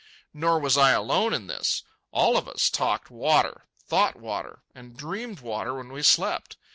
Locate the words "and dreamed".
4.73-5.41